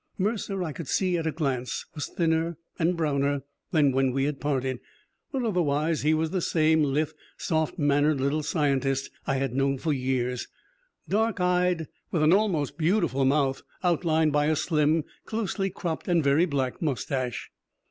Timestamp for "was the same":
6.15-6.81